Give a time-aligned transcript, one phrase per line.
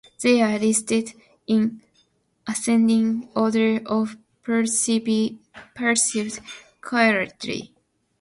[0.19, 1.13] These are listed
[1.45, 1.83] in
[2.47, 5.39] ascending order of perceived
[6.81, 7.75] "quality".